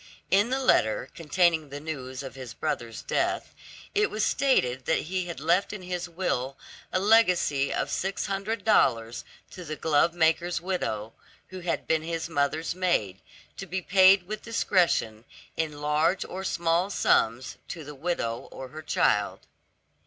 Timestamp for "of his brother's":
2.23-3.03